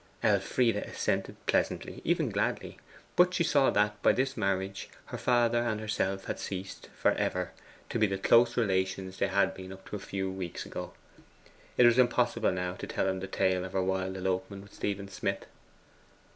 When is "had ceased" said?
6.25-6.89